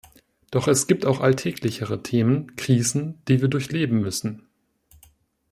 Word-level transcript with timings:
Doch 0.49 0.67
es 0.67 0.87
gibt 0.87 1.05
auch 1.05 1.19
alltäglichere 1.19 2.01
Themen, 2.01 2.55
Krisen, 2.55 3.21
die 3.27 3.39
wir 3.39 3.49
durchleben 3.49 4.01
müssen. 4.01 4.49